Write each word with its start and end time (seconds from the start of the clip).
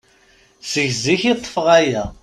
Seg 0.71 0.89
zik 1.03 1.21
i 1.31 1.33
ṭṭfeɣ 1.37 1.67
aya. 1.79 2.03